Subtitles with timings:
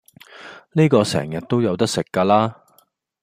[0.71, 2.63] 哩個成日都有得食嫁啦